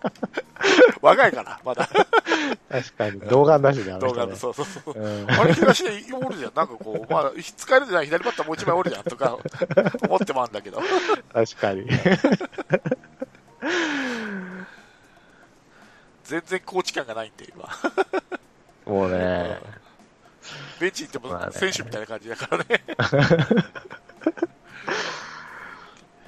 [1.00, 2.72] 若いかな、まだ、う。
[2.72, 3.20] 確かに。
[3.20, 4.94] 動画なしであの動画の、そうそうそう。
[4.94, 9.38] うんあれ、東出おるじゃん、なんかこう、まあ、使えるじゃん、左バッターもう一枚おるじゃんとか、
[10.08, 10.82] 思ってもあるんだけど、
[11.32, 11.86] 確かに。
[16.24, 17.68] 全然コーチ感がないんで、今。
[18.84, 19.60] もうね、
[20.80, 22.82] ベンチ行っても選手みたいな感じだからね。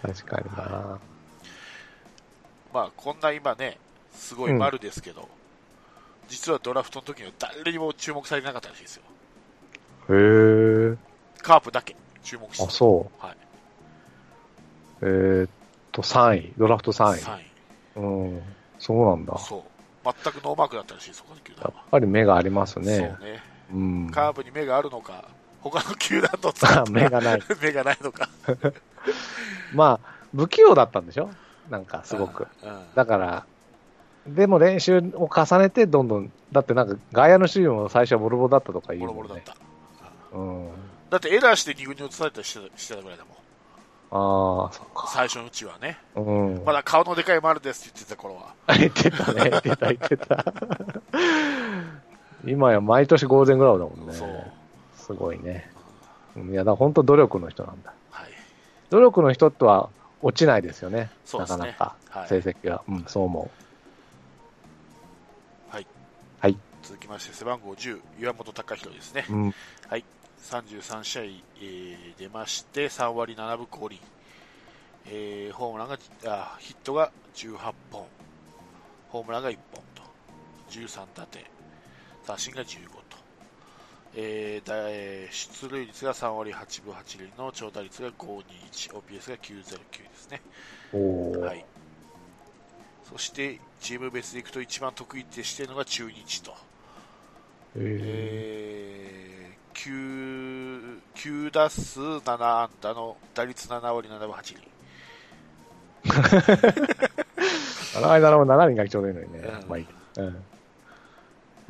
[0.03, 0.99] 確かにな。
[2.73, 3.79] まあ、こんな今ね、
[4.13, 5.29] すごい丸ですけど、
[6.29, 9.03] 実はドラフトの時には誰にも注目されてなかったらしいですよ。
[10.09, 10.97] へー。
[11.43, 12.73] カープだけ注目してあ、た。
[12.73, 13.33] そはい。
[13.33, 13.37] う。
[15.03, 15.51] えーっ
[15.93, 16.53] と、3位。
[16.57, 17.43] ドラフト3 3位。
[17.43, 17.51] 位。
[17.97, 18.43] うん。
[18.79, 19.37] そうなんだ。
[19.39, 19.63] そう。
[20.23, 21.85] 全くノーマークだったらしい、そこの球やっ団は。
[21.91, 23.17] ぱり目がありますそうね。
[24.13, 25.25] カープに目があるのか、
[25.61, 26.53] 他の球団と
[26.91, 27.43] 目がない。
[27.63, 28.29] 目がないのか。
[29.75, 31.31] まあ、不器用だったんでしょ？
[31.69, 32.49] なんか、すごく。
[32.95, 33.45] だから、
[34.27, 39.15] でも練習を重ねて、どんどん、だってなんか、外野の守備も最初はボロボロだったとか言うね。
[39.15, 39.55] ボロボロだった。
[40.37, 40.69] うん。
[41.11, 43.35] だってエラーして2軍に移されたりしてたしてたぐらいだもん。
[44.13, 45.09] ああ、そっか。
[45.09, 45.99] 最初のうちはね。
[46.17, 46.63] うん。
[46.65, 48.55] まだ顔のでかい丸ですって言ってた頃は。
[48.77, 50.45] 言ってたね、言ってた、言ってた。
[52.45, 54.15] 今や毎年ゴールデングラブだもんね。
[54.97, 55.71] すごいね。
[56.37, 57.93] うんいや、だ本当努力の人なんだ。
[58.11, 58.31] はい。
[58.91, 59.91] 努力の人とは
[60.23, 60.99] 落ちないですよね。
[60.99, 62.83] ねなかなか、はい成績が。
[62.89, 63.51] うん、そう思
[65.71, 65.87] はい。
[66.41, 66.57] はい。
[66.83, 69.27] 続きまして、背番号10、岩本隆弘ですね。
[69.29, 69.33] う。
[69.33, 69.55] うん。
[69.89, 70.05] はい。
[70.43, 74.01] 33試合、えー出まして、3割7分5厘。
[75.07, 77.57] えーホームランが、あ、ヒットが18
[77.91, 78.07] 本。
[79.09, 80.03] ホームランが1本と。
[80.71, 81.43] 13打点。
[82.31, 83.01] 三振が15と。
[84.15, 90.43] えーだえー出塁率が3割8分8厘の長打率が521、OPS が909ですね。
[90.93, 91.65] はい。
[93.11, 96.55] そして、チーム別でいくと一番得意ってしているのが中日と。
[97.77, 104.69] ええー、9, 9打数7安打の打率7割7分8厘。
[106.05, 109.39] ー、あの間の7人がちょうどいいのにね。
[109.41, 109.87] うんまあいい。
[110.17, 110.45] うん。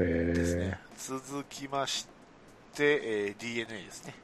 [0.05, 0.79] ですえね。
[0.97, 2.07] 続きまし
[2.75, 4.15] て、えー DNA ですね。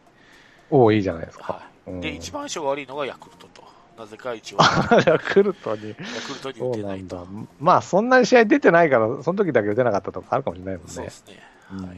[0.71, 1.53] ー、おーいいじゃないですか。
[1.55, 1.91] はい。
[1.91, 3.63] うんで、一番相性が悪いのがヤクルトと。
[3.99, 5.95] なぜか一応、ヤ ヤクルトに。
[5.95, 6.03] ク
[6.35, 7.17] ルトにそ打てないと。
[7.17, 7.51] うなんだ。
[7.61, 11.11] まあ、そんなに試合出てないから、その時だけ打てなかったとかあるかもしれないもんねそうで。
[11.11, 11.41] すね。
[11.73, 11.97] うんはい。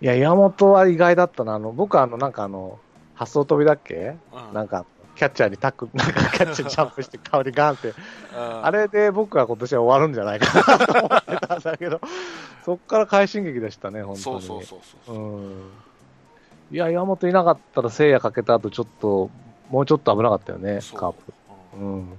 [0.00, 1.54] いや、岩本は意外だったな。
[1.54, 2.80] あの、僕はあの、なんかあの、
[3.14, 4.16] 発想飛びだっけ？
[4.32, 4.84] うんなんか、
[5.14, 7.94] キャッチャーにタック、 なんかキャッチャーにジャンプして顔にガンって、うん
[8.64, 12.00] あれで僕は今年は終わるんじゃないかなと思ってたんだけど、
[12.64, 14.42] そっから快進撃でしたね、本当に。
[14.42, 15.52] そうそうそう。
[16.70, 19.30] いや、岩本いなかったら聖夜かけた後、ちょっと、
[19.68, 21.34] もうちょっと危なかったよね、カープ。
[21.78, 22.18] うんうん。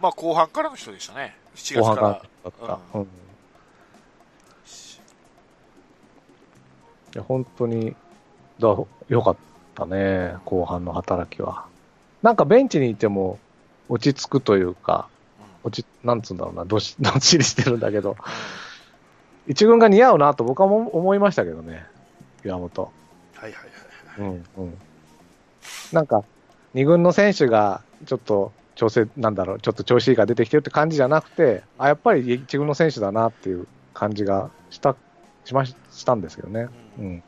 [0.00, 1.36] まあ、後半からの人でしたね。
[1.54, 2.10] 7月から後半から。
[2.68, 2.98] だった。
[2.98, 3.04] うん。
[3.04, 3.06] い
[7.14, 7.94] や、本当に、
[8.58, 8.76] だ
[9.08, 9.36] よかっ
[9.74, 11.71] たね、後半の働きは。
[12.22, 13.38] なんかベンチにいても、
[13.88, 15.08] 落ち着くというか、
[15.38, 18.16] うん落ち、なんつうんだろうな、どし、 どっしりしてるんだけど、
[19.46, 21.84] 一軍が似合うなと僕はも思いましたけどね、
[22.44, 22.82] 岩本。
[22.82, 23.52] はいはい
[24.16, 24.30] はいはい。
[24.30, 24.78] うん、うん。
[25.92, 26.24] なんか、
[26.74, 34.96] 二軍の選手が、ちょっと、調整、なんだろう、ちょっと調子いいから出てきてるって感じじゃなくて、あ、やっぱり一軍の選手だなっていう感じがした、
[35.44, 36.68] しまし、したんですけどね。
[36.98, 37.22] ううん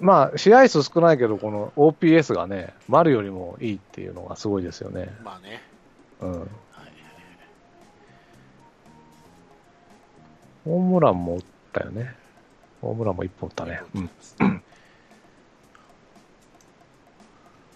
[0.00, 5.14] まあ、試合数少ないけど、この OPS がね、丸よりもいいっていうのがすごいですよね。
[5.22, 5.62] まあね。
[6.20, 6.40] うん。
[6.40, 6.48] はい
[10.64, 11.40] ホームランも打っ
[11.74, 12.14] たよね。
[12.80, 13.82] ホームランも一本打ったね。
[13.94, 14.10] うん。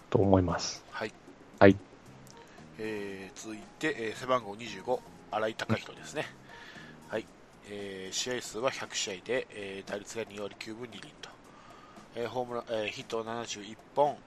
[0.09, 0.83] と思います。
[0.89, 1.13] はい。
[1.59, 1.75] はい。
[2.79, 4.99] えー続いて、えー背番号25、
[5.31, 6.25] 新井貴弘ですね。
[7.09, 7.25] はい。
[7.69, 11.29] えー試合数は100試合で、えー打率が2割9分2厘と。
[12.15, 14.17] えーホームラン、えーヒット71本、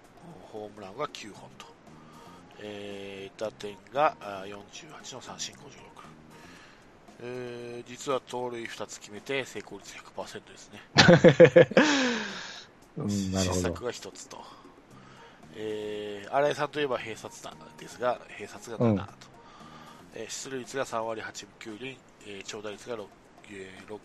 [0.52, 1.66] ホームランが9本と。
[2.58, 5.60] えー打点があー48の三振56。
[7.20, 10.80] えー実は盗塁2つ決めて成功率100%ですね。
[12.96, 13.84] うん、なるほど失策。
[13.84, 14.42] が1つと。
[15.54, 19.12] えー、新井さんといえば併殺だですが、併殺が7と。
[20.14, 23.06] えー出塁率が3割8分9厘、えー長打率が6
[23.50, 24.00] えー6